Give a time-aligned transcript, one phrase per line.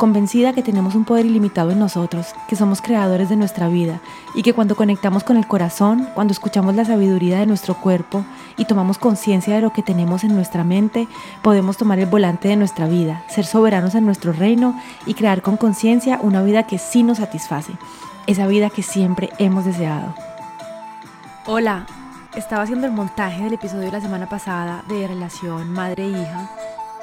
[0.00, 4.00] convencida que tenemos un poder ilimitado en nosotros, que somos creadores de nuestra vida
[4.34, 8.24] y que cuando conectamos con el corazón, cuando escuchamos la sabiduría de nuestro cuerpo
[8.56, 11.06] y tomamos conciencia de lo que tenemos en nuestra mente,
[11.42, 15.58] podemos tomar el volante de nuestra vida, ser soberanos en nuestro reino y crear con
[15.58, 17.74] conciencia una vida que sí nos satisface,
[18.26, 20.14] esa vida que siempre hemos deseado.
[21.44, 21.84] Hola,
[22.34, 26.48] estaba haciendo el montaje del episodio de la semana pasada de relación madre-hija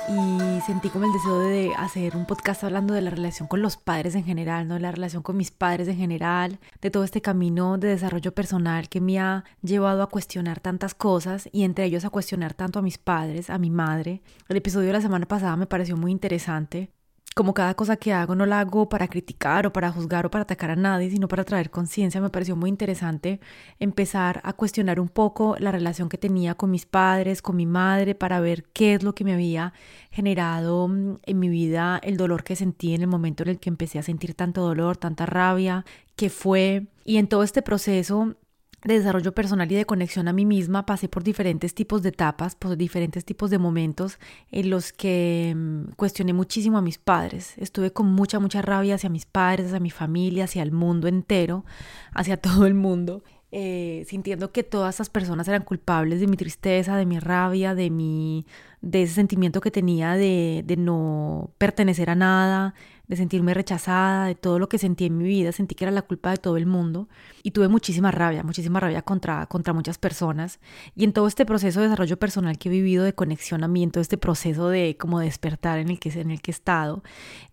[0.09, 3.75] y sentí como el deseo de hacer un podcast hablando de la relación con los
[3.75, 4.79] padres en general, ¿no?
[4.79, 9.01] La relación con mis padres en general, de todo este camino de desarrollo personal que
[9.01, 12.97] me ha llevado a cuestionar tantas cosas y entre ellos a cuestionar tanto a mis
[12.97, 14.21] padres, a mi madre.
[14.47, 16.89] El episodio de la semana pasada me pareció muy interesante
[17.37, 20.41] como cada cosa que hago no la hago para criticar o para juzgar o para
[20.41, 23.39] atacar a nadie, sino para traer conciencia, me pareció muy interesante
[23.79, 28.15] empezar a cuestionar un poco la relación que tenía con mis padres, con mi madre,
[28.15, 29.73] para ver qué es lo que me había
[30.09, 33.69] generado mm, en mi vida, el dolor que sentí en el momento en el que
[33.69, 36.87] empecé a sentir tanto dolor, tanta rabia, qué fue.
[37.05, 38.35] Y en todo este proceso
[38.83, 42.55] de desarrollo personal y de conexión a mí misma, pasé por diferentes tipos de etapas,
[42.55, 44.19] por diferentes tipos de momentos
[44.51, 47.53] en los que mm, cuestioné muchísimo a mis padres.
[47.57, 51.65] Estuve con mucha, mucha rabia hacia mis padres, hacia mi familia, hacia el mundo entero,
[52.13, 53.23] hacia todo el mundo.
[53.49, 57.89] Eh, sintiendo que todas esas personas eran culpables de mi tristeza, de mi rabia, de
[57.89, 58.45] mi,
[58.81, 62.73] de ese sentimiento que tenía de, de no pertenecer a nada,
[63.07, 66.01] de sentirme rechazada, de todo lo que sentí en mi vida, sentí que era la
[66.01, 67.07] culpa de todo el mundo
[67.41, 70.59] y tuve muchísima rabia, muchísima rabia contra, contra muchas personas.
[70.95, 74.17] Y en todo este proceso de desarrollo personal que he vivido, de conexión a este
[74.17, 77.03] proceso de como despertar en el que, en el que he estado,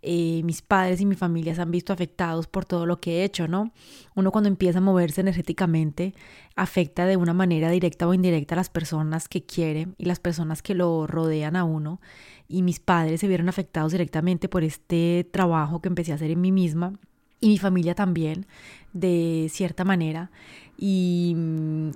[0.02, 3.24] eh, mis padres y mi familia se han visto afectados por todo lo que he
[3.24, 3.72] hecho, ¿no?
[4.14, 6.14] Uno cuando empieza a moverse energéticamente
[6.56, 10.62] afecta de una manera directa o indirecta a las personas que quiere y las personas
[10.62, 12.00] que lo rodean a uno
[12.48, 16.40] y mis padres se vieron afectados directamente por este trabajo que empecé a hacer en
[16.40, 16.92] mí misma
[17.40, 18.46] y mi familia también,
[18.92, 20.30] de cierta manera.
[20.76, 21.36] Y,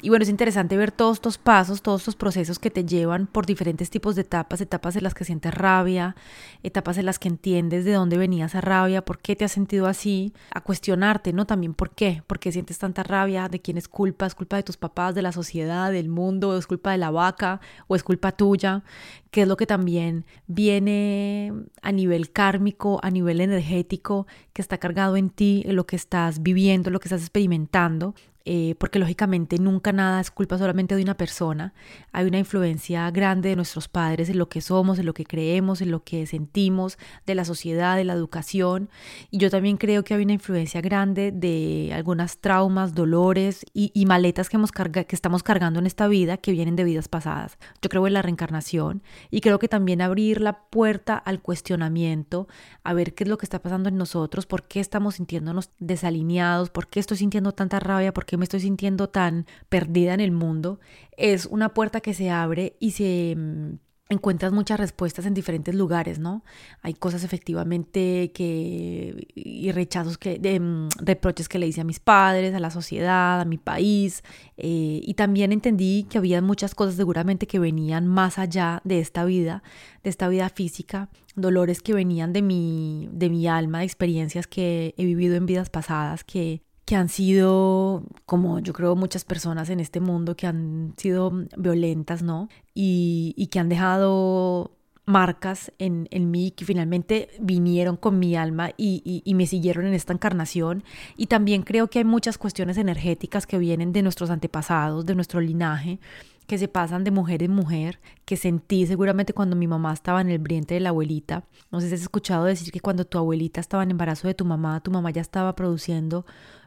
[0.03, 3.45] y, bueno, es interesante ver todos estos pasos, todos estos procesos que te llevan por
[3.45, 6.15] diferentes tipos de etapas, etapas en las que sientes rabia,
[6.63, 9.87] etapas en las que entiendes de dónde venía esa rabia, por qué te has sentido
[9.87, 11.45] así, a cuestionarte, ¿no?
[11.45, 14.63] También por qué, por qué sientes tanta rabia, de quién es culpa, es culpa de
[14.63, 18.33] tus papás, de la sociedad, del mundo, es culpa de la vaca o es culpa
[18.33, 18.85] tuya,
[19.33, 21.53] que es lo que también viene
[21.83, 26.43] a nivel kármico, a nivel energético, que está cargado en ti, en lo que estás
[26.43, 28.15] viviendo, lo que estás experimentando
[28.51, 31.75] eh, porque lógicamente nunca nada es culpa solamente de una persona.
[32.13, 35.83] Hay una influencia grande de nuestros padres en lo que somos, en lo que creemos,
[35.83, 38.89] en lo que sentimos, de la sociedad, de la educación.
[39.31, 44.49] Y yo también creo que hay una influencia grande de algunas traumas, dolores y, maletas
[44.49, 47.59] que, hemos que estamos cargando en esta vida que vienen de vidas pasadas.
[47.83, 52.49] Yo creo en la reencarnación y creo que también abrir la puerta al cuestionamiento,
[52.83, 56.71] a ver qué es lo que está pasando en nosotros, por qué estamos sintiéndonos desalineados,
[56.71, 60.33] por qué estoy sintiendo tanta rabia, por qué me estoy sintiendo tan perdida en el
[60.33, 60.81] mundo,
[61.17, 63.75] es una puerta que se abre y se mm,
[64.11, 66.43] encuentras muchas respuestas en diferentes lugares, ¿no?
[66.83, 72.01] Hay cosas efectivamente que y rechazos que de, mm, reproches que le hice a mis
[72.01, 74.23] padres, a la sociedad, a mi país
[74.57, 79.25] eh, y también entendí que había muchas cosas seguramente que venían más allá de esta
[79.25, 79.63] vida,
[80.03, 85.05] de esta vida física, dolores que venían de mi de mi alma, experiencias que he
[85.05, 90.01] vivido en vidas pasadas que que han sido, como yo creo muchas personas en este
[90.01, 92.49] mundo, que han sido violentas, ¿no?
[92.73, 94.71] Y, que han dejado
[95.05, 99.93] marcas en, en, mí que finalmente vinieron con mi alma y, y, me siguieron en
[99.93, 100.83] esta encarnación.
[101.19, 105.43] Y también creo que hay muchas cuestiones energéticas que vienen de nuestros antepasados, de nuestro
[105.43, 106.01] linaje,
[106.47, 110.31] que se pasan de mujer en mujer, que sentí seguramente cuando mi mamá estaba en
[110.31, 111.45] el vientre de la abuelita.
[111.71, 114.47] No sé si has escuchado decir que cuando tu abuelita estaba en embarazo de tu
[114.47, 116.25] mamá, tu mamá ya estaba produciendo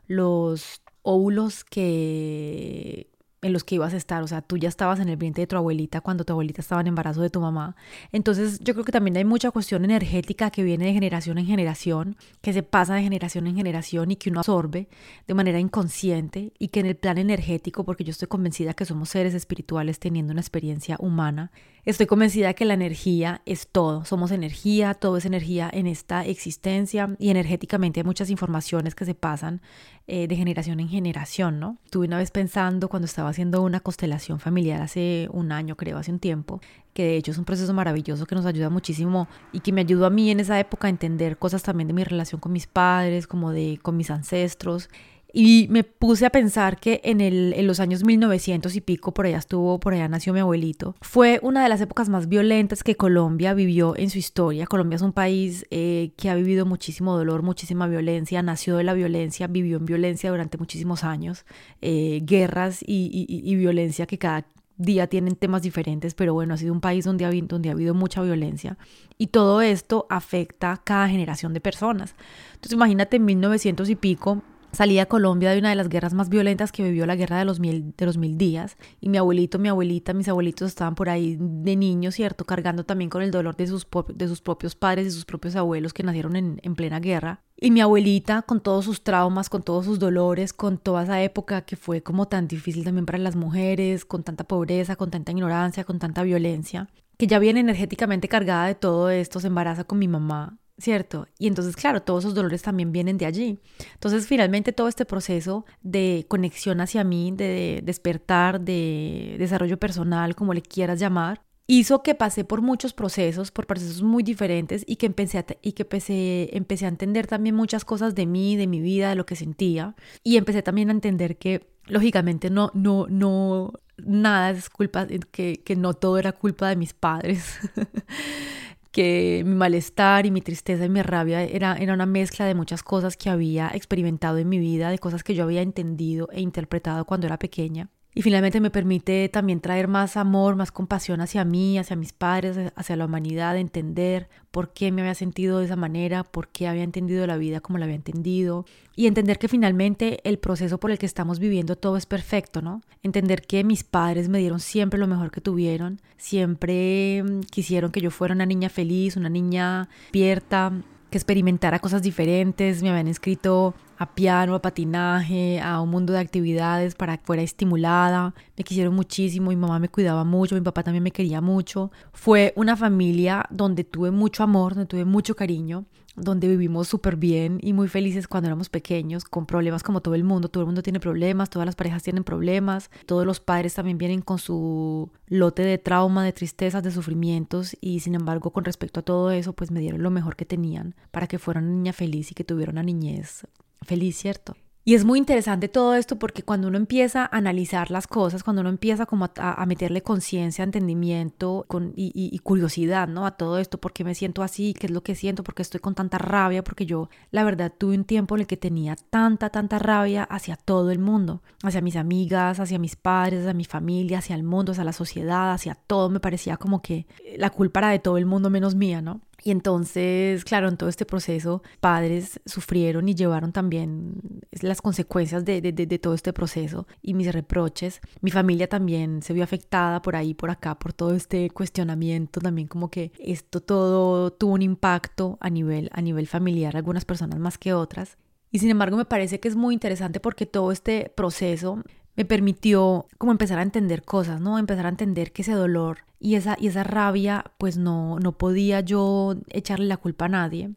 [0.07, 3.11] los óvulos que
[3.41, 5.47] en los que ibas a estar, o sea, tú ya estabas en el vientre de
[5.47, 7.75] tu abuelita cuando tu abuelita estaba en embarazo de tu mamá.
[8.11, 12.17] Entonces, yo creo que también hay mucha cuestión energética que viene de generación en generación,
[12.41, 14.89] que se pasa de generación en generación y que uno absorbe
[15.27, 19.09] de manera inconsciente y que en el plan energético, porque yo estoy convencida que somos
[19.09, 21.51] seres espirituales teniendo una experiencia humana,
[21.83, 27.15] Estoy convencida que la energía es todo, somos energía, todo es energía en esta existencia
[27.17, 29.61] y energéticamente hay muchas informaciones que se pasan
[30.05, 31.79] eh, de generación en generación, ¿no?
[31.83, 36.11] Estuve una vez pensando cuando estaba haciendo una constelación familiar hace un año, creo, hace
[36.11, 36.61] un tiempo,
[36.93, 40.05] que de hecho es un proceso maravilloso que nos ayuda muchísimo y que me ayudó
[40.05, 43.25] a mí en esa época a entender cosas también de mi relación con mis padres,
[43.25, 44.87] como de con mis ancestros
[45.33, 49.25] y me puse a pensar que en, el, en los años 1900 y pico, por
[49.25, 52.95] allá estuvo, por allá nació mi abuelito, fue una de las épocas más violentas que
[52.95, 54.67] Colombia vivió en su historia.
[54.67, 58.93] Colombia es un país eh, que ha vivido muchísimo dolor, muchísima violencia, nació de la
[58.93, 61.45] violencia, vivió en violencia durante muchísimos años,
[61.81, 64.45] eh, guerras y, y, violencia que cada
[64.77, 67.93] día tienen temas diferentes, pero bueno, ha sido un país donde ha, donde ha habido
[67.93, 68.77] mucha violencia
[69.17, 72.15] y todo esto afecta a cada generación de personas.
[72.53, 74.41] Entonces imagínate en 1900 y pico,
[74.73, 77.45] Salí a Colombia de una de las guerras más violentas que vivió la guerra de
[77.45, 77.93] los, mil,
[78.37, 78.77] días.
[79.01, 82.45] Y mi abuelito, mi abuelita, mis abuelitos estaban por ahí de niños, ¿cierto?
[82.45, 83.85] Cargando también con el dolor de sus,
[84.15, 87.41] de sus propios padres y sus propios abuelos que nacieron en, en plena guerra.
[87.57, 91.63] Y mi abuelita, con todos sus traumas, con todos sus dolores, con toda esa época
[91.63, 95.83] que fue como tan difícil también para las mujeres, con tanta pobreza, con tanta ignorancia,
[95.83, 96.87] con tanta violencia,
[97.17, 101.27] que ya viene energéticamente cargada de todo esto, se embaraza con mi mamá ¿cierto?
[101.37, 103.59] Y entonces, claro, todos esos dolores también vienen de allí.
[103.93, 110.53] Entonces, finalmente, todo este proceso de conexión hacia mí, de despertar, de desarrollo personal, como
[110.53, 115.05] le quieras llamar, hizo que pasé por muchos procesos, por procesos muy diferentes y que
[115.05, 118.81] empecé a, y que empecé, empecé a entender también muchas cosas de mí, de mi
[118.81, 119.95] vida, de lo que sentía.
[120.23, 125.75] Y empecé también a entender que, lógicamente, no, no, no, nada es culpa, que, que
[125.75, 127.59] no todo era culpa de mis padres.
[128.91, 132.83] que mi malestar y mi tristeza y mi rabia era, era una mezcla de muchas
[132.83, 137.05] cosas que había experimentado en mi vida, de cosas que yo había entendido e interpretado
[137.05, 137.89] cuando era pequeña.
[138.13, 142.57] Y finalmente me permite también traer más amor, más compasión hacia mí, hacia mis padres,
[142.75, 146.83] hacia la humanidad, entender por qué me había sentido de esa manera, por qué había
[146.83, 148.65] entendido la vida como la había entendido
[148.97, 152.81] y entender que finalmente el proceso por el que estamos viviendo todo es perfecto, ¿no?
[153.01, 158.01] Entender que mis padres me dieron siempre lo mejor que tuvieron, siempre mm, quisieron que
[158.01, 160.73] yo fuera una niña feliz, una niña abierta,
[161.11, 166.19] que experimentara cosas diferentes, me habían inscrito a piano, a patinaje, a un mundo de
[166.19, 168.33] actividades para que fuera estimulada.
[168.57, 171.91] Me quisieron muchísimo, mi mamá me cuidaba mucho, mi papá también me quería mucho.
[172.13, 175.85] Fue una familia donde tuve mucho amor, donde tuve mucho cariño
[176.15, 180.23] donde vivimos súper bien y muy felices cuando éramos pequeños, con problemas como todo el
[180.23, 180.49] mundo.
[180.49, 184.21] Todo el mundo tiene problemas, todas las parejas tienen problemas, todos los padres también vienen
[184.21, 189.03] con su lote de trauma, de tristezas, de sufrimientos y sin embargo con respecto a
[189.03, 192.31] todo eso pues me dieron lo mejor que tenían para que fuera una niña feliz
[192.31, 193.47] y que tuviera una niñez
[193.81, 194.55] feliz, ¿cierto?
[194.83, 198.61] Y es muy interesante todo esto porque cuando uno empieza a analizar las cosas, cuando
[198.61, 203.27] uno empieza como a, meterle conciencia, entendimiento con, y, curiosidad, ¿no?
[203.27, 205.61] A todo esto, por qué me siento así, qué es lo que siento, por qué
[205.61, 208.95] estoy con tanta rabia, porque yo la verdad tuve un tiempo en el que tenía
[208.95, 213.65] tanta, tanta rabia hacia todo el mundo, hacia mis amigas, hacia mis padres, hacia mi
[213.65, 216.09] familia, hacia el mundo, hacia la sociedad, hacia todo.
[216.09, 217.05] Me parecía como que
[217.37, 219.21] la culpa era de todo el mundo menos mía, ¿no?
[219.43, 224.21] Y entonces, claro, en todo este proceso, padres sufrieron y llevaron también
[224.61, 228.01] las consecuencias de, de, todo este proceso y mis reproches.
[228.21, 232.67] Mi familia también se vio afectada por ahí, por acá, por todo este cuestionamiento, también
[232.67, 237.57] como que esto todo tuvo un impacto a nivel, a nivel familiar, algunas personas más
[237.57, 238.17] que otras.
[238.51, 241.81] Y sin embargo me parece que es muy interesante porque todo este proceso
[242.21, 244.59] me permitió como empezar a entender cosas, ¿no?
[244.59, 248.81] Empezar a entender que ese dolor y esa, y esa rabia, pues no, no podía
[248.81, 250.69] yo echarle la culpa a nadie.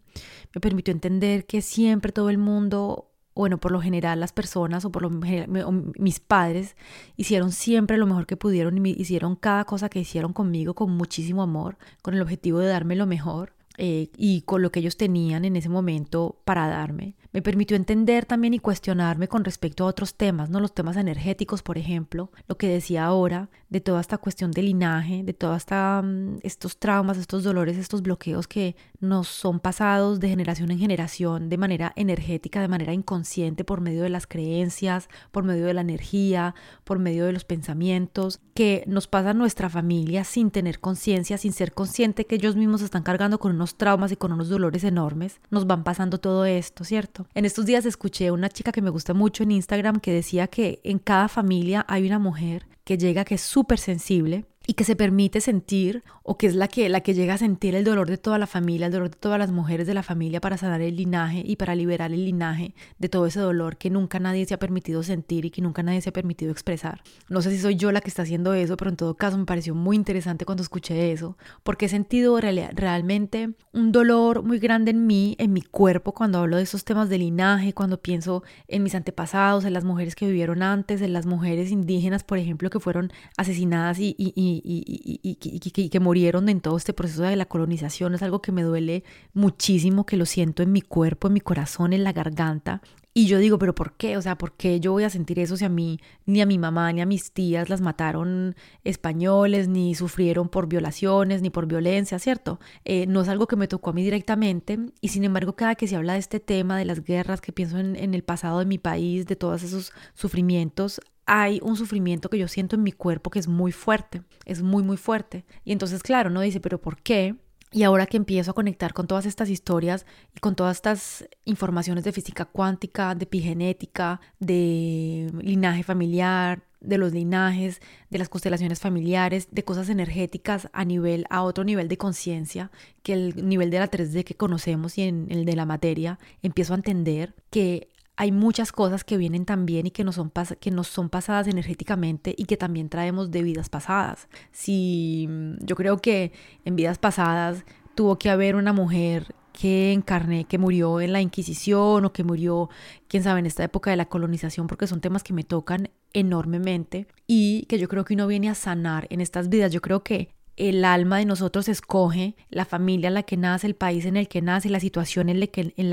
[0.54, 4.90] Me permitió entender que siempre todo el mundo, bueno, por lo general las personas o
[4.90, 6.76] por lo mis padres
[7.18, 11.42] hicieron siempre lo mejor que pudieron y hicieron cada cosa que hicieron conmigo con muchísimo
[11.42, 13.52] amor, con el objetivo de darme lo mejor.
[13.76, 17.16] Eh, y con lo que ellos tenían en ese momento para darme.
[17.34, 20.60] Me permitió entender también y cuestionarme con respecto a otros temas, ¿no?
[20.60, 25.24] Los temas energéticos, por ejemplo, lo que decía ahora, de toda esta cuestión de linaje,
[25.24, 30.70] de todos mm, estos traumas, estos dolores, estos bloqueos que nos son pasados de generación
[30.70, 35.66] en generación de manera energética, de manera inconsciente, por medio de las creencias, por medio
[35.66, 40.78] de la energía, por medio de los pensamientos, que nos pasa nuestra familia sin tener
[40.78, 44.48] conciencia, sin ser consciente que ellos mismos están cargando con unos traumas y con unos
[44.48, 45.40] dolores enormes.
[45.50, 47.23] Nos van pasando todo esto, ¿cierto?
[47.34, 50.80] En estos días escuché una chica que me gusta mucho en Instagram que decía que
[50.84, 54.96] en cada familia hay una mujer que llega que es súper sensible y que se
[54.96, 58.16] permite sentir o que es la que, la que llega a sentir el dolor de
[58.16, 60.96] toda la familia, el dolor de todas las mujeres de la familia para sanar el
[60.96, 64.58] linaje y para liberar el linaje de todo ese dolor que nunca nadie se ha
[64.58, 67.02] permitido sentir y que nunca nadie se ha permitido expresar.
[67.28, 69.44] No sé si soy yo la que está haciendo eso, pero en todo caso me
[69.44, 75.06] pareció muy interesante cuando escuché eso, porque he sentido realmente un dolor muy grande en
[75.06, 78.94] mí, en mi cuerpo, cuando hablo de esos temas de linaje, cuando pienso en mis
[78.94, 83.12] antepasados, en las mujeres que vivieron antes, en las mujeres indígenas, por ejemplo, que fueron
[83.36, 88.14] asesinadas y, y, y, y que murieron en todo este proceso de la colonización.
[88.14, 91.92] Es algo que me duele muchísimo, que lo siento en mi cuerpo, en mi corazón,
[91.92, 92.80] en la garganta.
[93.16, 94.16] Y yo digo, pero ¿por qué?
[94.16, 96.58] O sea, ¿por qué yo voy a sentir eso si a mí, ni a mi
[96.58, 102.18] mamá, ni a mis tías las mataron españoles, ni sufrieron por violaciones, ni por violencia,
[102.18, 102.58] ¿cierto?
[102.84, 104.78] Eh, no es algo que me tocó a mí directamente.
[105.00, 107.78] Y sin embargo, cada que se habla de este tema, de las guerras, que pienso
[107.78, 112.38] en, en el pasado de mi país, de todos esos sufrimientos, hay un sufrimiento que
[112.38, 115.44] yo siento en mi cuerpo que es muy fuerte, es muy, muy fuerte.
[115.64, 117.36] Y entonces, claro, no dice, pero ¿por qué?
[117.72, 122.04] Y ahora que empiezo a conectar con todas estas historias y con todas estas informaciones
[122.04, 129.48] de física cuántica, de epigenética, de linaje familiar, de los linajes, de las constelaciones familiares,
[129.50, 132.70] de cosas energéticas a nivel a otro nivel de conciencia,
[133.02, 136.74] que el nivel de la 3D que conocemos y en el de la materia, empiezo
[136.74, 140.88] a entender que hay muchas cosas que vienen también y que nos son, que nos
[140.88, 144.28] son pasadas energéticamente y que también traemos de vidas pasadas.
[144.52, 146.32] Si mm, yo creo que
[146.64, 152.04] en vidas pasadas tuvo que haber una mujer que encarné, que murió en la Inquisición
[152.04, 152.68] o que murió,
[153.08, 157.06] quién sabe, en esta época de la colonización, porque son temas que me tocan enormemente
[157.26, 159.72] y que yo creo que uno viene a sanar en estas vidas.
[159.72, 163.74] Yo creo que el alma de nosotros escoge la familia en la que nace, el
[163.74, 165.46] país en el que nace, la situación en la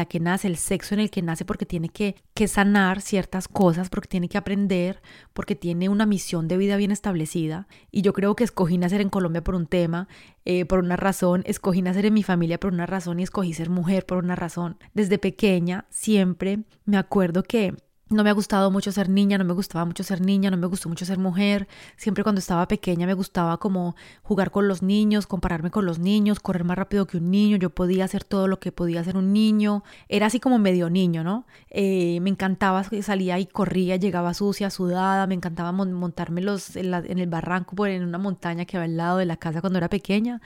[0.06, 3.90] que, nace, el sexo en el que nace, porque tiene que, que, sanar ciertas cosas,
[3.90, 5.02] porque tiene que aprender,
[5.34, 7.68] porque tiene una misión de vida bien establecida.
[7.92, 10.08] Y yo creo que escogí nacer en Colombia por un tema,
[10.46, 13.70] eh, por una razón, escogí nacer en mi familia por una razón y escogí ser
[13.70, 14.78] mujer por una razón.
[14.94, 17.76] Desde pequeña siempre me acuerdo que
[18.12, 20.68] no me ha gustado mucho ser niña, no me gustaba mucho ser niña, no me
[20.68, 21.68] gustó mucho ser mujer.
[21.96, 26.40] Siempre cuando estaba pequeña me gustaba como jugar con los niños, compararme con los niños,
[26.40, 27.58] correr más rápido que un niño.
[27.58, 29.84] Yo podía hacer todo lo que podía hacer un niño.
[30.10, 31.46] Era así como medio niño, ¿no?
[31.70, 35.26] Eh, me encantaba, salía y corría, llegaba sucia, sudada.
[35.26, 39.18] Me encantaba montarme los, en, el barranco, por en una montaña que había al lado
[39.20, 40.42] de la casa cuando era pequeña.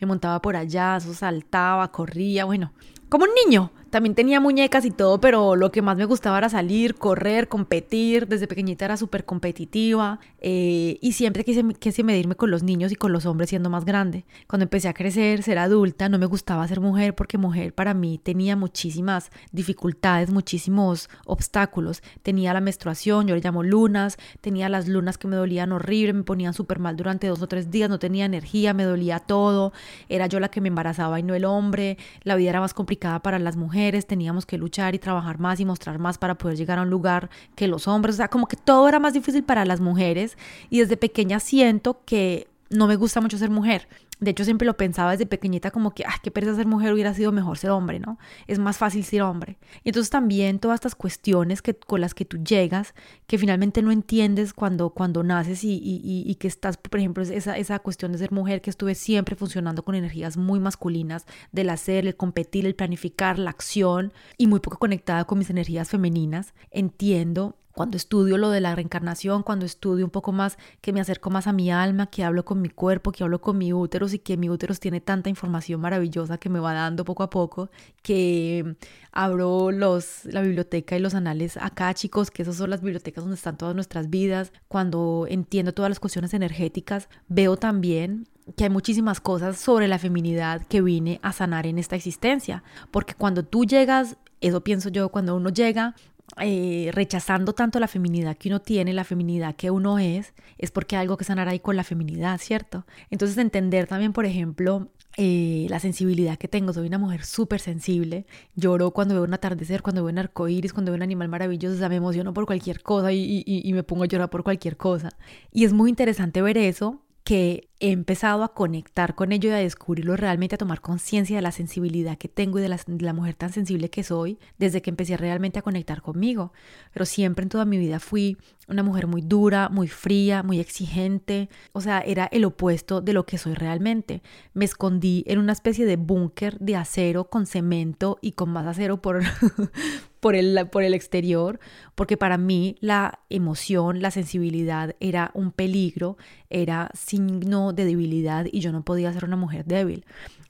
[0.00, 2.72] Me montaba por allá, saltaba, corría, bueno,
[3.08, 3.70] como un niño.
[3.90, 8.26] También tenía muñecas y todo, pero lo que más me gustaba era salir, correr, competir.
[8.26, 12.96] Desde pequeñita era súper competitiva eh, y siempre quise, quise medirme con los niños y
[12.96, 14.26] con los hombres siendo más grande.
[14.48, 18.18] Cuando empecé a crecer, ser adulta, no me gustaba ser mujer porque mujer para mí
[18.22, 22.02] tenía muchísimas dificultades, muchísimos obstáculos.
[22.22, 26.24] Tenía la menstruación, yo le llamo lunas, tenía las lunas que me dolían horrible, me
[26.24, 29.72] ponían súper mal durante dos o tres días, no tenía energía, me dolía todo.
[30.08, 31.98] Era yo la que me embarazaba y no el hombre.
[32.24, 35.64] La vida era más complicada para las mujeres teníamos que luchar y trabajar más y
[35.64, 38.56] mostrar más para poder llegar a un lugar que los hombres, o sea, como que
[38.56, 40.36] todo era más difícil para las mujeres
[40.70, 43.88] y desde pequeña siento que no me gusta mucho ser mujer.
[44.18, 47.12] De hecho, siempre lo pensaba desde pequeñita como que, ah, qué pereza ser mujer, hubiera
[47.12, 48.18] sido mejor ser hombre, ¿no?
[48.46, 49.58] Es más fácil ser hombre.
[49.84, 52.94] Y entonces también todas estas cuestiones que, con las que tú llegas,
[53.26, 57.58] que finalmente no entiendes cuando, cuando naces y, y, y que estás, por ejemplo, esa,
[57.58, 62.06] esa cuestión de ser mujer que estuve siempre funcionando con energías muy masculinas, del hacer,
[62.06, 67.56] el competir, el planificar, la acción, y muy poco conectada con mis energías femeninas, entiendo
[67.76, 71.46] cuando estudio lo de la reencarnación, cuando estudio un poco más, que me acerco más
[71.46, 74.38] a mi alma, que hablo con mi cuerpo, que hablo con mi útero y que
[74.38, 77.68] mi útero tiene tanta información maravillosa que me va dando poco a poco,
[78.00, 78.76] que
[79.12, 83.36] abro los, la biblioteca y los anales acá, chicos, que esas son las bibliotecas donde
[83.36, 84.52] están todas nuestras vidas.
[84.68, 90.62] Cuando entiendo todas las cuestiones energéticas, veo también que hay muchísimas cosas sobre la feminidad
[90.66, 95.36] que vine a sanar en esta existencia, porque cuando tú llegas eso pienso yo, cuando
[95.36, 95.94] uno llega
[96.40, 100.96] eh, rechazando tanto la feminidad que uno tiene, la feminidad que uno es, es porque
[100.96, 102.84] hay algo que sanar ahí con la feminidad, ¿cierto?
[103.10, 106.72] Entonces entender también, por ejemplo, eh, la sensibilidad que tengo.
[106.74, 108.26] Soy una mujer súper sensible.
[108.54, 111.74] Lloro cuando veo un atardecer, cuando veo un arco iris, cuando veo un animal maravilloso.
[111.74, 114.76] O sea, me emociono por cualquier cosa y, y, me pongo a llorar por cualquier
[114.76, 115.08] cosa.
[115.52, 119.56] Y es muy interesante ver eso que he empezado a conectar con ello y a
[119.56, 123.52] descubrirlo realmente, a tomar conciencia de la sensibilidad que tengo y de la, mujer tan
[123.52, 126.52] sensible que soy desde que empecé realmente a conectar conmigo.
[126.92, 131.50] Pero siempre en toda mi vida fui una mujer muy dura, muy fría, muy exigente.
[131.72, 134.22] O sea, era el opuesto de lo que soy realmente.
[134.54, 139.02] Me escondí en una especie de búnker de acero con cemento y con más acero
[139.02, 139.22] por,
[140.20, 141.60] por el, por el exterior,
[141.94, 146.16] porque para mí la emoción, la sensibilidad era un peligro,
[146.50, 150.04] era signo de debilidad y yo no podía ser una mujer débil.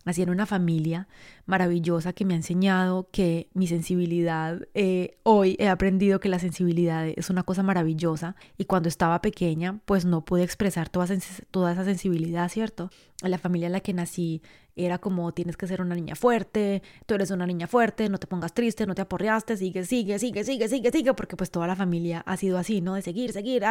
[0.05, 1.09] Nací en una familia
[1.47, 7.07] maravillosa que me ha enseñado que mi sensibilidad, eh, hoy he aprendido que la sensibilidad
[7.07, 11.09] es una cosa maravillosa y cuando estaba pequeña pues no pude expresar toda,
[11.51, 12.91] toda esa sensibilidad, ¿cierto?
[13.23, 14.43] La familia en la que nací
[14.77, 18.27] era como tienes que ser una niña fuerte, tú eres una niña fuerte, no te
[18.27, 21.75] pongas triste, no te aporreaste, sigue, sigue, sigue, sigue, sigue, sigue, porque pues toda la
[21.75, 22.95] familia ha sido así, ¿no?
[22.95, 23.65] De seguir, seguir.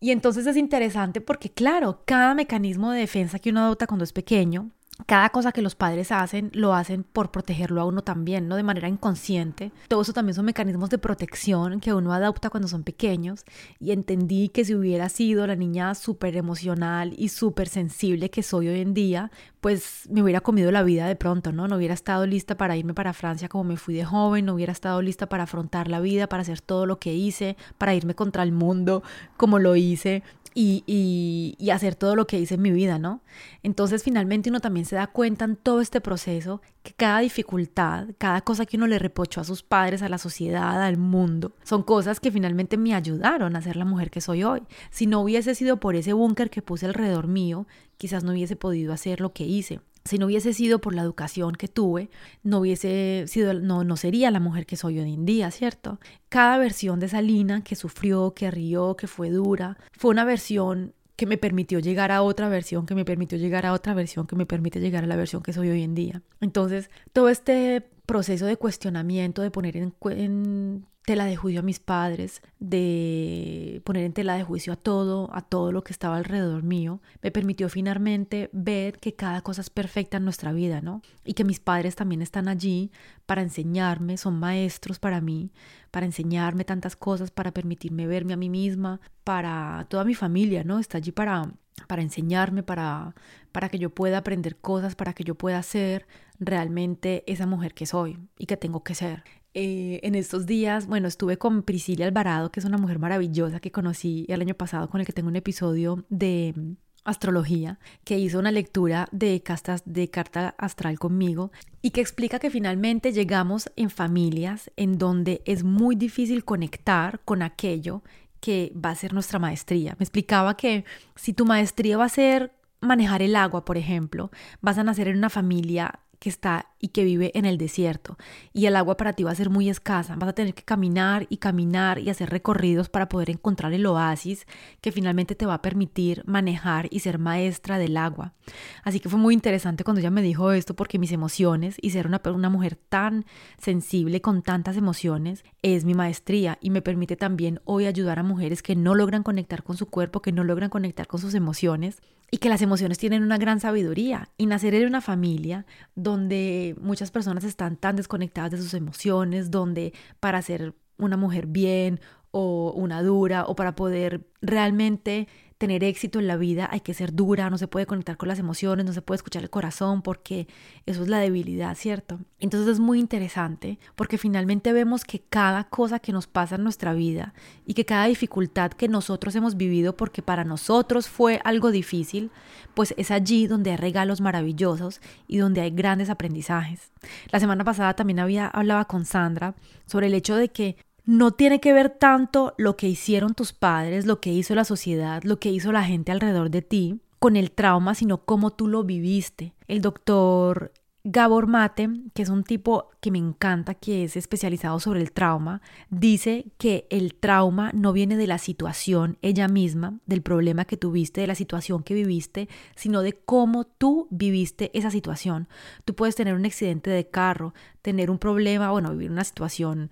[0.00, 4.12] Y entonces es interesante porque claro, cada mecanismo de defensa que uno adopta cuando es
[4.12, 4.70] pequeño
[5.06, 8.56] cada cosa que los padres hacen, lo hacen por protegerlo a uno también, ¿no?
[8.56, 9.72] De manera inconsciente.
[9.88, 13.44] Todo eso también son mecanismos de protección que uno adopta cuando son pequeños.
[13.80, 18.68] Y entendí que si hubiera sido la niña súper emocional y súper sensible que soy
[18.68, 21.68] hoy en día, pues me hubiera comido la vida de pronto, ¿no?
[21.68, 24.72] No hubiera estado lista para irme para Francia como me fui de joven, no hubiera
[24.72, 28.42] estado lista para afrontar la vida, para hacer todo lo que hice, para irme contra
[28.42, 29.02] el mundo
[29.36, 30.22] como lo hice
[30.58, 33.22] y, hacer todo lo que hice en mi vida, ¿no?
[33.62, 36.60] Entonces finalmente uno también se da cuenta en todo este proceso
[36.96, 40.96] cada dificultad, cada cosa que uno le reprochó a sus padres, a la sociedad, al
[40.96, 44.62] mundo, son cosas que finalmente me ayudaron a ser la mujer que soy hoy.
[44.90, 47.66] Si no hubiese sido por ese búnker que puse alrededor mío,
[47.96, 49.80] quizás no hubiese podido hacer lo que hice.
[50.04, 52.08] Si no hubiese sido por la educación que tuve,
[52.42, 56.00] no hubiese sido, no, no sería la mujer que soy hoy en día, ¿cierto?
[56.30, 61.26] Cada versión de Salina que sufrió, que rió, que fue dura, fue una versión que
[61.26, 64.46] me permitió llegar a otra versión, que me permitió llegar a otra versión, que me
[64.46, 66.22] permite llegar a la versión que soy hoy en día.
[66.40, 71.80] Entonces, todo este proceso de cuestionamiento, de poner en, en tela de juicio a mis
[71.80, 76.62] padres, de poner en tela de juicio a todo, a todo lo que estaba alrededor
[76.62, 81.00] mío, me permitió finalmente ver que cada cosa es perfecta en nuestra vida, ¿no?
[81.24, 82.92] Y que mis padres también están allí
[83.24, 85.50] para enseñarme, son maestros para mí,
[85.90, 90.78] para enseñarme tantas cosas, para permitirme verme a mí misma, para toda mi familia, ¿no?
[90.78, 91.50] Está allí para
[91.86, 93.14] para enseñarme, para,
[93.52, 96.08] para que yo pueda aprender cosas, para que yo pueda ser
[96.40, 99.22] realmente esa mujer que soy y que tengo que ser.
[99.60, 103.72] Eh, en estos días, bueno, estuve con Priscila Alvarado, que es una mujer maravillosa que
[103.72, 106.72] conocí el año pasado, con el que tengo un episodio de mm,
[107.02, 111.50] astrología, que hizo una lectura de, castas, de carta astral conmigo
[111.82, 117.42] y que explica que finalmente llegamos en familias en donde es muy difícil conectar con
[117.42, 118.04] aquello
[118.38, 119.96] que va a ser nuestra maestría.
[119.98, 120.84] Me explicaba que
[121.16, 124.30] si tu maestría va a ser manejar el agua, por ejemplo,
[124.60, 128.16] vas a nacer en una familia que está y que vive en el desierto
[128.52, 131.26] y el agua para ti va a ser muy escasa, vas a tener que caminar
[131.28, 134.46] y caminar y hacer recorridos para poder encontrar el oasis
[134.80, 138.34] que finalmente te va a permitir manejar y ser maestra del agua.
[138.82, 142.06] Así que fue muy interesante cuando ella me dijo esto porque mis emociones y ser
[142.06, 143.24] una, una mujer tan
[143.58, 148.62] sensible con tantas emociones es mi maestría y me permite también hoy ayudar a mujeres
[148.62, 152.38] que no logran conectar con su cuerpo, que no logran conectar con sus emociones y
[152.38, 154.30] que las emociones tienen una gran sabiduría.
[154.36, 159.94] Y nacer en una familia donde muchas personas están tan desconectadas de sus emociones, donde
[160.20, 165.28] para ser una mujer bien o una dura o para poder realmente
[165.58, 168.38] tener éxito en la vida hay que ser dura, no se puede conectar con las
[168.38, 170.46] emociones, no se puede escuchar el corazón porque
[170.86, 172.20] eso es la debilidad, ¿cierto?
[172.38, 176.94] Entonces es muy interesante porque finalmente vemos que cada cosa que nos pasa en nuestra
[176.94, 177.34] vida
[177.66, 182.30] y que cada dificultad que nosotros hemos vivido porque para nosotros fue algo difícil,
[182.74, 186.92] pues es allí donde hay regalos maravillosos y donde hay grandes aprendizajes.
[187.32, 190.76] La semana pasada también había hablaba con Sandra sobre el hecho de que
[191.08, 195.22] no tiene que ver tanto lo que hicieron tus padres, lo que hizo la sociedad,
[195.22, 198.84] lo que hizo la gente alrededor de ti con el trauma, sino cómo tú lo
[198.84, 199.54] viviste.
[199.68, 200.70] El doctor
[201.04, 205.62] Gabor Mate, que es un tipo que me encanta, que es especializado sobre el trauma,
[205.88, 211.22] dice que el trauma no viene de la situación ella misma, del problema que tuviste,
[211.22, 215.48] de la situación que viviste, sino de cómo tú viviste esa situación.
[215.86, 219.90] Tú puedes tener un accidente de carro, tener un problema, bueno, vivir una situación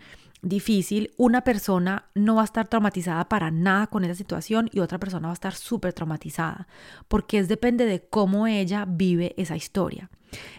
[0.49, 4.99] difícil, una persona no va a estar traumatizada para nada con esa situación y otra
[4.99, 6.69] persona va a estar súper traumatizada,
[7.09, 10.11] porque es depende de cómo ella vive esa historia.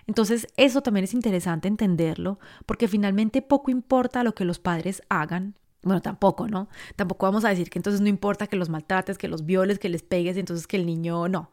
[0.06, 5.56] Entonces, eso también es interesante entenderlo, porque finalmente poco importa lo que los padres hagan.
[5.84, 6.67] Bueno, tampoco, ¿no?
[6.95, 9.89] Tampoco vamos a decir que entonces no importa que los maltrates, que los violes, que
[9.89, 11.52] les pegues, entonces que el niño no.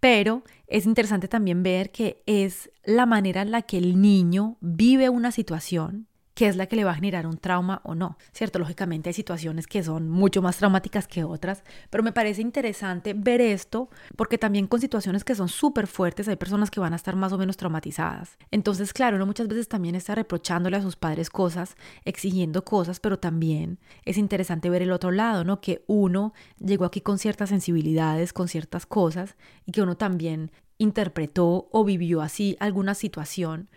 [0.00, 5.10] Pero es interesante también ver que es la manera en la que el niño vive
[5.10, 8.58] una situación qué es la que le va a generar un trauma o no, ¿cierto?
[8.58, 13.40] Lógicamente hay situaciones que son mucho más traumáticas que otras, pero me parece interesante ver
[13.40, 17.16] esto porque también con situaciones que son súper fuertes hay personas que van a estar
[17.16, 18.36] más o menos traumatizadas.
[18.50, 23.78] Entonces, claro, muchas veces también está reprochándole a sus padres cosas, exigiendo cosas, pero también
[24.04, 25.60] es interesante ver el otro lado, ¿no?
[25.60, 31.68] Que uno llegó aquí con ciertas sensibilidades, con ciertas cosas y que uno también interpretó
[31.70, 33.68] o vivió así alguna situación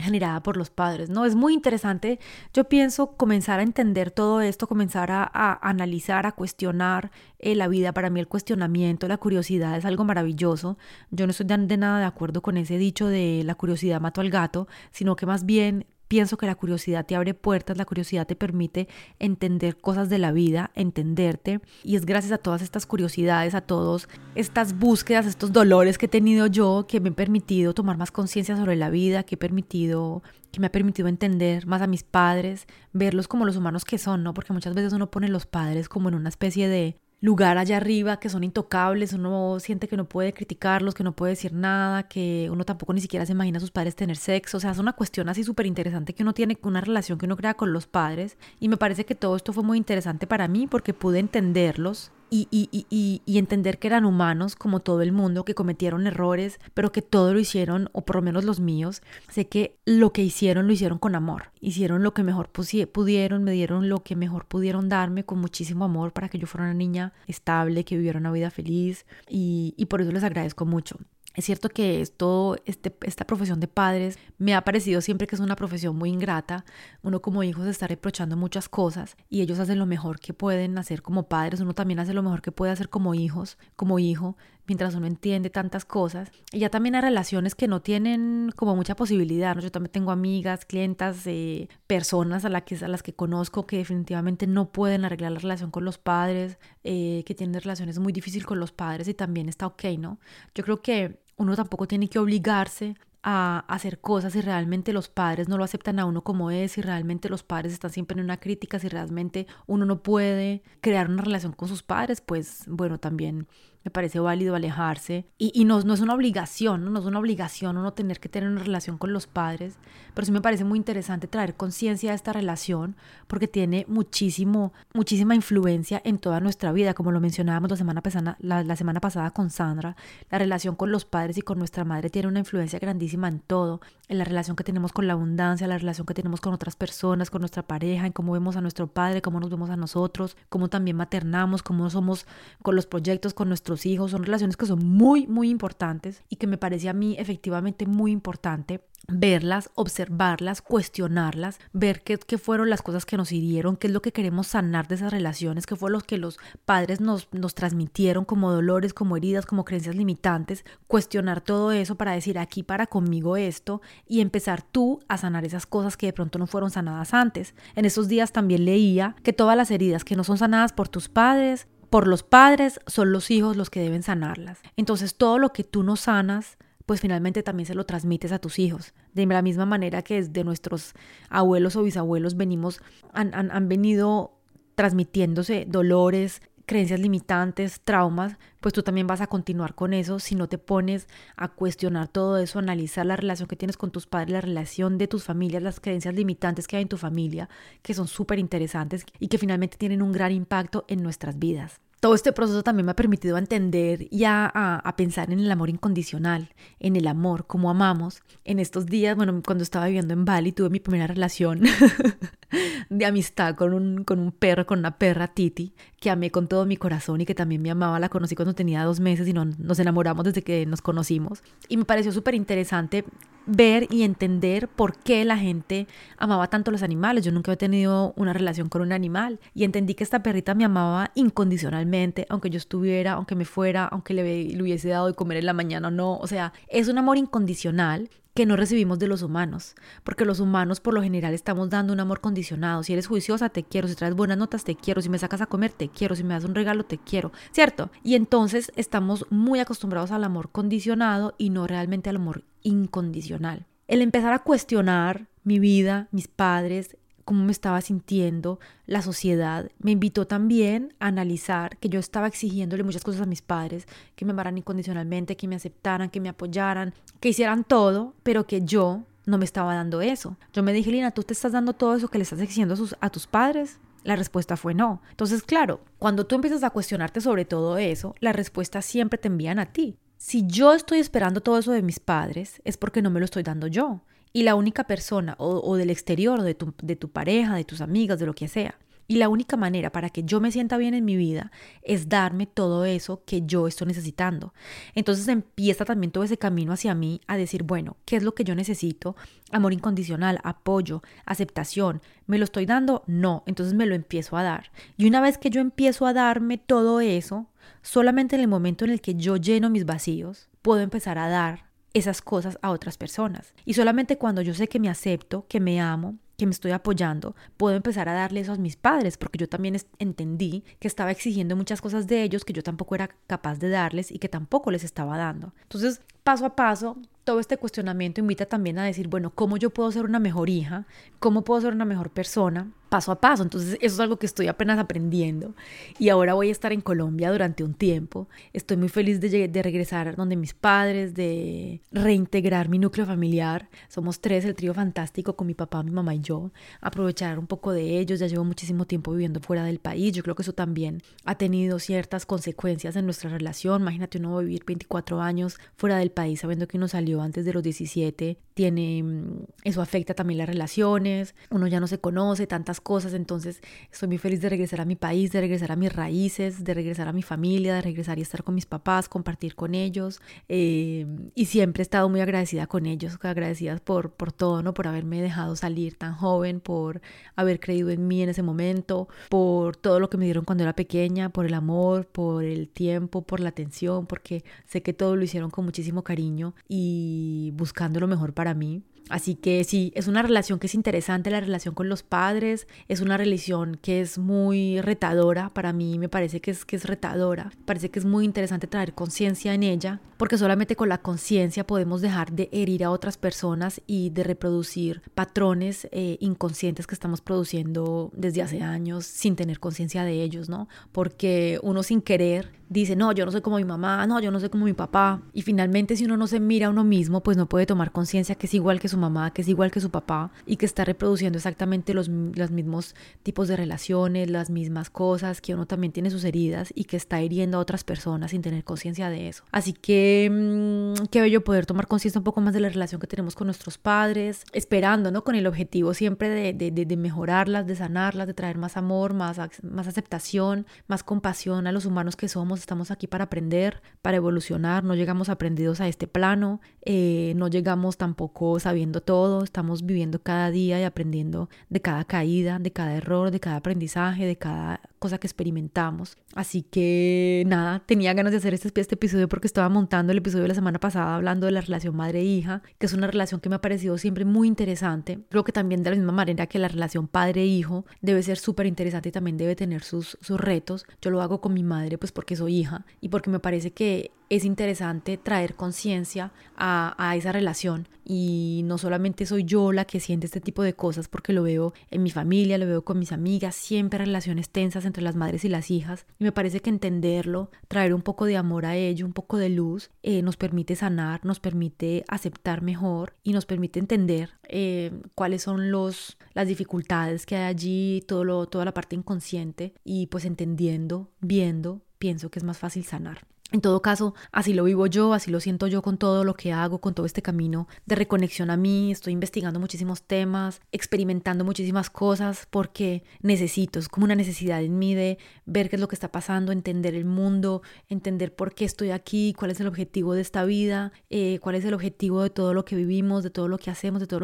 [0.00, 1.24] generada por los padres, ¿no?
[1.24, 2.18] Es muy interesante,
[2.52, 7.92] yo pienso, comenzar a entender todo esto, comenzar a, analizar, a cuestionar eh, la vida.
[7.92, 10.78] Para mí el cuestionamiento, la curiosidad es algo maravilloso.
[11.10, 14.30] Yo no estoy de nada de acuerdo con ese dicho de la curiosidad mató al
[14.30, 18.36] gato, sino que más bien Pienso que la curiosidad te abre puertas, la curiosidad te
[18.36, 18.86] permite
[19.18, 21.60] entender cosas de la vida, entenderte.
[21.82, 26.08] Y es gracias a todas estas curiosidades, a todas estas búsquedas, estos dolores que he
[26.08, 30.22] tenido yo, que me he permitido tomar más conciencia sobre la vida, que he permitido
[30.52, 34.22] que me ha permitido entender más a mis padres, verlos como los humanos que son,
[34.22, 34.34] ¿no?
[34.34, 38.18] Porque muchas veces uno pone los padres como en una especie de lugar allá arriba
[38.18, 42.48] que son intocables, uno siente que no puede criticarlos, que no puede decir nada, que
[42.50, 44.92] uno tampoco ni siquiera se imagina a sus padres tener sexo, o sea, es una
[44.92, 48.36] cuestión así súper interesante que uno tiene, una relación que uno crea con los padres
[48.60, 53.38] y me parece que todo esto fue muy interesante para mí porque pude entenderlos y,
[53.38, 57.40] entender que eran humanos como todo el mundo, que cometieron errores, pero que todo lo
[57.40, 61.14] hicieron, o por lo menos los míos, sé que lo que hicieron lo hicieron con
[61.14, 65.84] amor, hicieron lo que mejor pudieron, me dieron lo que mejor pudieron darme con muchísimo
[65.84, 69.86] amor para que yo fuera una niña estable, que viviera una vida feliz y, y
[69.86, 70.96] por eso les agradezco mucho.
[71.34, 75.40] Es cierto que esto, este, esta profesión de padres me ha parecido siempre que es
[75.40, 76.64] una profesión muy ingrata.
[77.02, 80.78] Uno como hijo se está reprochando muchas cosas y ellos hacen lo mejor que pueden
[80.78, 81.60] hacer como padres.
[81.60, 85.50] Uno también hace lo mejor que puede hacer como hijos, como hijo, mientras uno entiende
[85.50, 86.30] tantas cosas.
[86.52, 89.58] Y ya también hay relaciones que no tienen como mucha posibilidad.
[89.58, 93.78] Yo también tengo amigas, clientas, eh, personas a, la que, a las que conozco que
[93.78, 98.46] definitivamente no pueden arreglar la relación con los padres, eh, que tienen relaciones muy difíciles
[98.46, 100.18] con los padres y también está ok, ¿no?
[100.54, 102.94] Yo creo que uno tampoco tiene que obligarse
[103.26, 106.82] a hacer cosas si realmente los padres no lo aceptan a uno como es, si
[106.82, 111.22] realmente los padres están siempre en una crítica, si realmente uno no puede crear una
[111.22, 113.48] relación con sus padres, pues bueno, también
[113.84, 115.26] me parece válido alejarse.
[115.36, 116.98] Y, no, no, es una obligación, ¿no?
[116.98, 119.76] es una obligación uno tener que tener una relación con los padres,
[120.14, 125.34] pero sí me parece muy interesante traer conciencia a esta relación porque tiene muchísimo, muchísima
[125.34, 129.50] influencia en toda nuestra vida, como lo mencionábamos la semana, pasada, la, semana pasada con
[129.50, 129.96] Sandra.
[130.30, 133.82] La relación con los padres y con nuestra madre tiene una influencia grandísima en todo,
[134.08, 137.28] en la relación que tenemos con la abundancia, la relación que tenemos con otras personas,
[137.28, 140.68] con nuestra pareja, en cómo vemos a nuestro padre, cómo nos vemos a nosotros, cómo
[140.68, 142.26] también maternamos, cómo somos
[142.62, 146.46] con los proyectos, con nuestros hijos, son relaciones que son muy, muy importantes y que
[146.46, 152.82] me parece a mí efectivamente muy importante verlas, observarlas, cuestionarlas, ver qué, qué, fueron las
[152.82, 155.90] cosas que nos hirieron, qué es lo que queremos sanar de esas relaciones, qué fue
[155.90, 161.40] lo que los padres nos, nos transmitieron como dolores, como heridas, como creencias limitantes, cuestionar
[161.40, 165.96] todo eso para decir aquí para conmigo esto y empezar tú a sanar esas cosas
[165.96, 167.54] que de pronto no fueron sanadas antes.
[167.74, 171.08] En esos días también leía que todas las heridas que no son sanadas por tus
[171.08, 174.58] padres, por los padres son los hijos los que deben sanarlas.
[174.76, 178.58] Entonces todo lo que tú no sanas, pues finalmente también se lo transmites a tus
[178.58, 178.94] hijos.
[179.12, 180.94] De la misma manera que desde nuestros
[181.28, 182.80] abuelos o bisabuelos venimos,
[183.12, 184.32] han, han venido
[184.74, 190.18] transmitiéndose dolores, creencias limitantes, traumas, pues tú también vas a continuar con eso.
[190.18, 194.06] Si no te pones a cuestionar todo eso, analizar la relación que tienes con tus
[194.06, 197.48] padres, la relación de tus familias, las creencias limitantes que hay en tu familia,
[197.82, 201.80] que son súper interesantes y que finalmente tienen un gran impacto en nuestras vidas.
[202.04, 206.52] Todo este proceso también me ha permitido entender y a, pensar en el amor incondicional,
[206.78, 208.20] en el amor, como amamos.
[208.44, 211.62] En estos días, bueno, cuando estaba viviendo en Bali, tuve mi primera relación
[212.90, 216.66] de amistad con un, con un perro, con una perra Titi, que amé con todo
[216.66, 217.98] mi corazón y que también me amaba.
[218.00, 221.42] La conocí cuando tenía dos meses y nos enamoramos desde que nos conocimos.
[221.68, 223.04] Y me pareció súper interesante
[223.46, 227.24] ver y entender por qué la gente amaba tanto los animales.
[227.24, 230.64] Yo nunca he tenido una relación con un animal y entendí que esta perrita me
[230.64, 235.38] amaba incondicionalmente, aunque yo estuviera, aunque me fuera, aunque le, le hubiese dado de comer
[235.38, 236.16] en la mañana o no.
[236.16, 240.80] O sea, es un amor incondicional que no recibimos de los humanos, porque los humanos
[240.80, 242.82] por lo general estamos dando un amor condicionado.
[242.82, 245.46] Si eres juiciosa, te quiero, si traes buenas notas, te quiero, si me sacas a
[245.46, 247.90] comer, te quiero, si me das un regalo, te quiero, ¿cierto?
[248.02, 253.66] Y entonces estamos muy acostumbrados al amor condicionado y no realmente al amor incondicional.
[253.86, 259.92] El empezar a cuestionar mi vida, mis padres, cómo me estaba sintiendo, la sociedad, me
[259.92, 264.32] invitó también a analizar que yo estaba exigiéndole muchas cosas a mis padres, que me
[264.32, 269.38] amaran incondicionalmente, que me aceptaran, que me apoyaran, que hicieran todo, pero que yo no
[269.38, 270.36] me estaba dando eso.
[270.52, 273.06] Yo me dije, Lina, ¿tú te estás dando todo eso que le estás exigiendo a,
[273.06, 273.78] a tus padres?
[274.02, 275.00] La respuesta fue no.
[275.10, 279.58] Entonces, claro, cuando tú empiezas a cuestionarte sobre todo eso, las respuestas siempre te envían
[279.58, 279.96] a ti.
[280.18, 283.42] Si yo estoy esperando todo eso de mis padres, es porque no me lo estoy
[283.42, 284.02] dando yo.
[284.34, 288.18] Y la única persona, o, del exterior, de tu, de tu pareja, de tus amigas,
[288.18, 291.04] de lo que sea, y la única manera para que yo me sienta bien en
[291.04, 294.54] mi vida es darme todo eso que yo estoy necesitando.
[294.94, 298.44] Entonces empieza también todo ese camino hacia mí a decir, bueno, ¿qué es lo que
[298.44, 299.14] yo necesito?
[299.52, 302.00] Amor incondicional, apoyo, aceptación.
[302.26, 303.04] ¿Me lo estoy dando?
[303.06, 304.70] No, entonces me lo empiezo a dar.
[304.96, 307.50] Y una vez que yo empiezo a darme todo eso,
[307.82, 311.73] solamente en el momento en el que yo lleno mis vacíos, puedo empezar a dar
[311.94, 313.54] esas cosas a otras personas.
[313.64, 317.36] Y solamente cuando yo sé que me acepto, que me amo, que me estoy apoyando,
[317.56, 321.56] puedo empezar a darle eso a mis padres, porque yo también entendí que estaba exigiendo
[321.56, 324.84] muchas cosas de ellos que yo tampoco era capaz de darles y que tampoco les
[324.84, 325.54] estaba dando.
[325.62, 329.90] Entonces, paso a paso, todo este cuestionamiento invita también a decir, bueno, ¿cómo yo puedo
[329.90, 330.86] ser una mejor hija?
[331.18, 332.70] ¿Cómo puedo ser una mejor persona?
[332.90, 333.42] Paso a paso.
[333.42, 335.54] Entonces, eso es algo que estoy apenas aprendiendo.
[335.98, 338.28] Y ahora voy a estar en Colombia durante un tiempo.
[338.52, 343.68] Estoy muy feliz de, regresar donde mis padres, de reintegrar mi núcleo familiar.
[343.88, 346.52] Somos tres, el trío fantástico con mi papá, mi mamá y yo.
[346.80, 348.20] Aprovechar un poco de ellos.
[348.20, 350.12] Ya llevo muchísimo tiempo viviendo fuera del país.
[350.12, 353.82] Yo creo que eso también ha tenido ciertas consecuencias en nuestra relación.
[353.82, 357.62] Imagínate uno vivir 24 años fuera del país sabiendo que uno salió antes de los
[357.62, 363.12] 17, tiene, mm, eso afecta también las relaciones, uno ya no se conoce, tantas cosas,
[363.12, 366.72] entonces estoy muy feliz de regresar a mi país, de regresar a mis raíces, de
[366.72, 371.06] regresar a mi familia, de regresar y estar con mis papás, compartir con ellos, eh,
[371.34, 374.72] y siempre he estado muy agradecida con ellos, agradecida por, por todo, ¿no?
[374.72, 377.00] Por haberme dejado salir tan joven, por
[377.34, 380.74] haber creído en mí en ese momento, por todo lo que me dieron cuando era
[380.74, 385.24] pequeña, por el amor, por el tiempo, por la atención, porque sé que todo lo
[385.24, 388.82] hicieron con muchísimo cariño y buscando lo mejor para mí.
[389.10, 393.00] Así que sí, es una relación que es interesante, la relación con los padres, es
[393.00, 397.50] una relación que es muy retadora, para mí me parece que es, que es retadora,
[397.66, 402.00] parece que es muy interesante traer conciencia en ella, porque solamente con la conciencia podemos
[402.00, 408.10] dejar de herir a otras personas y de reproducir patrones eh, inconscientes que estamos produciendo
[408.14, 410.68] desde hace años sin tener conciencia de ellos, ¿no?
[410.92, 414.40] Porque uno sin querer dice, no, yo no soy como mi mamá, no, yo no
[414.40, 417.36] soy como mi papá, y finalmente si uno no se mira a uno mismo, pues
[417.36, 419.90] no puede tomar conciencia que es igual que su mamá, que es igual que su
[419.90, 425.40] papá y que está reproduciendo exactamente los, los mismos tipos de relaciones, las mismas cosas,
[425.40, 428.64] que uno también tiene sus heridas y que está hiriendo a otras personas sin tener
[428.64, 429.44] conciencia de eso.
[429.52, 433.06] Así que mmm, qué bello poder tomar conciencia un poco más de la relación que
[433.06, 435.24] tenemos con nuestros padres, esperando, ¿no?
[435.24, 439.38] Con el objetivo siempre de, de, de mejorarlas, de sanarlas, de traer más amor, más,
[439.62, 442.60] más aceptación, más compasión a los humanos que somos.
[442.60, 447.96] Estamos aquí para aprender, para evolucionar, no llegamos aprendidos a este plano, eh, no llegamos
[447.96, 453.30] tampoco sabiendo todo, estamos viviendo cada día y aprendiendo de cada caída, de cada error,
[453.30, 456.16] de cada aprendizaje, de cada cosa que experimentamos.
[456.34, 460.44] Así que nada, tenía ganas de hacer este, este episodio porque estaba montando el episodio
[460.44, 463.56] de la semana pasada hablando de la relación madre-hija, que es una relación que me
[463.56, 465.18] ha parecido siempre muy interesante.
[465.28, 469.10] Creo que también de la misma manera que la relación padre-hijo debe ser súper interesante
[469.10, 470.86] y también debe tener sus, sus retos.
[471.02, 474.10] Yo lo hago con mi madre pues porque soy hija y porque me parece que
[474.30, 480.00] es interesante traer conciencia a, a, esa relación y no solamente soy yo la que
[480.00, 483.12] siente este tipo de cosas porque lo veo en mi familia, lo veo con mis
[483.12, 487.50] amigas, siempre relaciones tensas entre las madres y las hijas y me parece que entenderlo,
[487.68, 491.24] traer un poco de amor a ello, un poco de luz, eh, nos permite sanar,
[491.24, 497.36] nos permite aceptar mejor y nos permite entender eh, cuáles son los, las dificultades que
[497.36, 502.44] hay allí, todo lo, toda la parte inconsciente y pues entendiendo, viendo, pienso que es
[502.44, 503.26] más fácil sanar.
[503.54, 506.52] En todo caso, así lo vivo yo, así lo siento yo con todo lo que
[506.52, 508.90] hago, con todo este camino de reconexión a mí.
[508.90, 514.96] Estoy investigando muchísimos temas, experimentando muchísimas cosas porque necesito, es como una necesidad en mí
[514.96, 518.90] de ver qué es lo que está pasando, entender el mundo, entender por qué estoy
[518.90, 522.54] aquí, cuál es el objetivo de esta vida, eh, cuál es el objetivo de todo
[522.54, 524.18] lo que vivimos, de todo lo que hacemos, de todo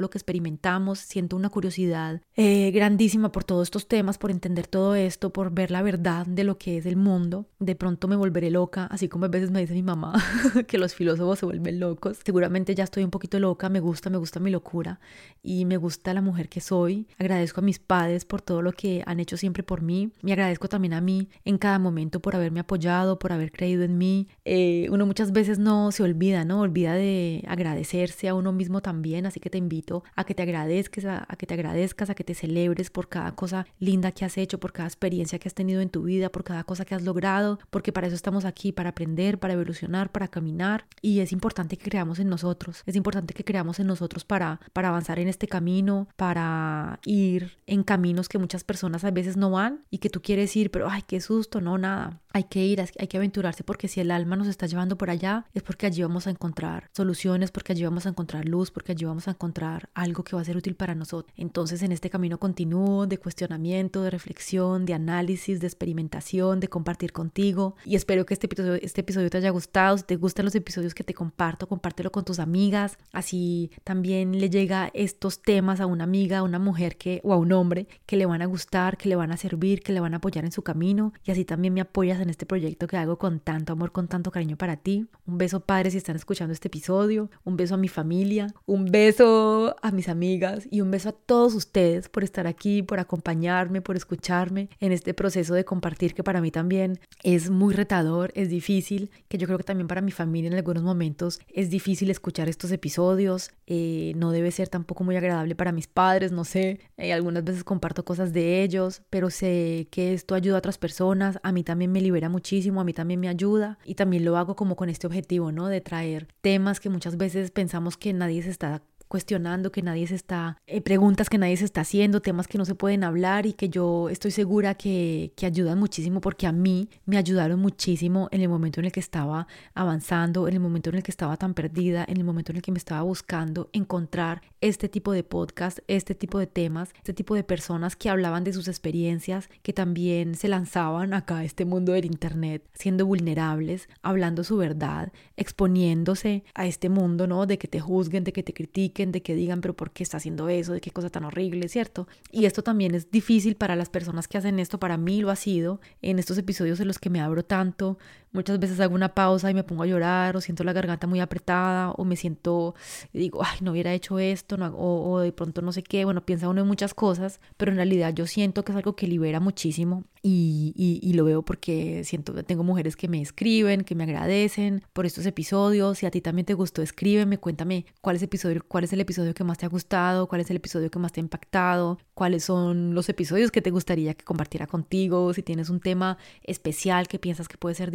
[0.00, 0.98] lo que, experimentamos.
[0.98, 5.70] Siento una curiosidad eh, grandísima por todos estos temas, por entender todo esto, por ver
[5.70, 7.44] la verdad de lo que es el mundo.
[7.58, 10.12] De pronto me volveré loca, así como a veces me dice mi mamá
[10.66, 12.18] que los filósofos se vuelven locos.
[12.24, 15.00] Seguramente ya estoy un poquito loca, me gusta, me gusta mi locura
[15.42, 17.06] y me gusta la mujer que soy.
[17.18, 20.12] Agradezco a mis padres por todo lo que han hecho siempre por mí.
[20.22, 23.98] Me agradezco también a mí en cada momento por haberme apoyado, por haber creído en
[23.98, 24.28] mí.
[24.44, 26.60] Eh, uno muchas veces no se olvida, ¿no?
[26.60, 31.04] Olvida de agradecerse a uno mismo también, así que te invito a que te agradezcas,
[31.04, 34.38] a, a que te agradezcas, a que te celebres por cada cosa linda que has
[34.38, 37.02] hecho, por cada experiencia que has tenido en tu vida, por cada cosa que has
[37.02, 41.76] logrado, porque para eso estamos aquí para aprender, para evolucionar, para caminar y es importante
[41.76, 45.48] que creamos en nosotros, es importante que creamos en nosotros para, para avanzar en este
[45.48, 50.22] camino, para ir en caminos que muchas personas a veces no van y que tú
[50.22, 52.20] quieres ir, pero ay, qué susto, no, nada.
[52.32, 55.46] Hay que ir, hay que aventurarse porque si el alma nos está llevando por allá
[55.54, 59.04] es porque allí vamos a encontrar soluciones, porque allí vamos a encontrar luz, porque allí
[59.04, 61.32] vamos a encontrar algo que va a ser útil para nosotros.
[61.36, 67.12] Entonces en este camino continuo de cuestionamiento, de reflexión, de análisis, de experimentación, de compartir
[67.12, 69.98] contigo y espero que este episodio, este episodio te haya gustado.
[69.98, 72.98] Si te gustan los episodios que te comparto, compártelo con tus amigas.
[73.12, 77.36] Así también le llega estos temas a una amiga, a una mujer que, o a
[77.36, 80.14] un hombre que le van a gustar, que le van a servir, que le van
[80.14, 83.18] a apoyar en su camino y así también me apoyas en este proyecto que hago
[83.18, 85.06] con tanto amor, con tanto cariño para ti.
[85.26, 89.76] Un beso padre si están escuchando este episodio, un beso a mi familia, un beso
[89.82, 90.66] a mis amigas.
[90.70, 95.14] Y un beso a todos ustedes por estar aquí, por acompañarme, por escucharme en este
[95.14, 99.58] proceso de compartir que para mí también es muy retador, es difícil, que yo creo
[99.58, 104.30] que también para mi familia en algunos momentos es difícil escuchar estos episodios, eh, no
[104.30, 108.32] debe ser tampoco muy agradable para mis padres, no sé, eh, algunas veces comparto cosas
[108.32, 112.11] de ellos, pero sé que esto ayuda a otras personas, a mí también me libera
[112.28, 115.68] muchísimo, a mí también me ayuda y también lo hago como con este objetivo, ¿no?
[115.68, 120.14] De traer temas que muchas veces pensamos que nadie se está cuestionando, que nadie se
[120.14, 123.52] está, eh, preguntas que nadie se está haciendo, temas que no se pueden hablar y
[123.52, 128.40] que yo estoy segura que, que ayudan muchísimo porque a mí me ayudaron muchísimo en
[128.40, 131.52] el momento en el que estaba avanzando, en el momento en el que estaba tan
[131.52, 135.80] perdida, en el momento en el que me estaba buscando encontrar este tipo de podcast,
[135.88, 140.36] este tipo de temas, este tipo de personas que hablaban de sus experiencias, que también
[140.36, 146.64] se lanzaban acá a este mundo del Internet, siendo vulnerables, hablando su verdad, exponiéndose a
[146.66, 147.44] este mundo, ¿no?
[147.44, 150.18] De que te juzguen, de que te critiquen, de que digan, pero ¿por qué está
[150.18, 150.72] haciendo eso?
[150.72, 151.68] ¿De qué cosa tan horrible?
[151.68, 152.06] ¿Cierto?
[152.30, 155.36] Y esto también es difícil para las personas que hacen esto, para mí lo ha
[155.36, 157.98] sido, en estos episodios en los que me abro tanto,
[158.32, 161.20] muchas veces hago una pausa y me pongo a llorar, o siento la garganta muy
[161.20, 162.74] apretada, o me siento,
[163.12, 166.24] digo, ay, no hubiera hecho esto, no, o, o de pronto no sé qué, bueno,
[166.24, 169.40] piensa uno en muchas cosas, pero en realidad yo siento que es algo que libera
[169.40, 174.84] muchísimo y, y, lo veo porque siento tengo mujeres que me escriben, que me agradecen
[174.92, 175.98] por estos episodios.
[175.98, 179.34] Si a ti también te gustó, escríbeme, cuéntame cuál es, episodio, cuál es el episodio
[179.34, 182.44] que más te ha gustado, cuál es el episodio que más te ha impactado, cuáles
[182.44, 187.18] son los episodios que te gustaría que compartiera contigo, si tienes un tema especial que
[187.18, 187.90] piensas que puede ser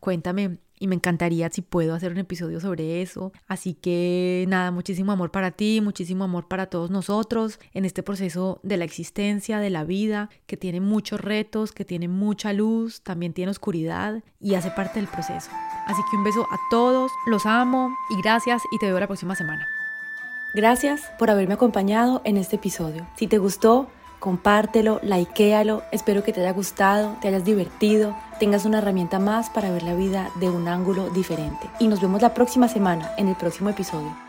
[0.00, 3.32] cuéntame y me encantaría si puedo hacer un episodio sobre eso.
[3.46, 8.60] Así que nada, muchísimo amor para ti, muchísimo amor para todos nosotros en este proceso
[8.62, 13.32] de la existencia, de la vida, que tiene muchos retos, que tiene mucha luz, también
[13.32, 15.50] tiene oscuridad y hace parte del proceso.
[15.86, 19.34] Así que un beso a todos, los amo y gracias y te veo la próxima
[19.34, 19.66] semana.
[20.54, 23.06] Gracias por haberme acompañado en este episodio.
[23.16, 28.78] Si te gustó, compártelo, likealo, espero que te haya gustado, te hayas divertido, tengas una
[28.78, 31.68] herramienta más para ver la vida de un ángulo diferente.
[31.78, 34.27] Y nos vemos la próxima semana en el próximo episodio.